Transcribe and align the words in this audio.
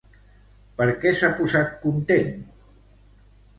Per 0.79 0.87
què 1.03 1.11
s'ha 1.19 1.29
posat 1.41 1.77
content? 1.85 2.35